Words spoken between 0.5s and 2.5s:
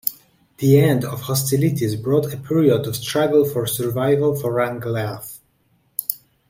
The end of hostilities brought a